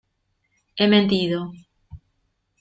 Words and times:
he 0.77 0.87
mentido 0.87 1.51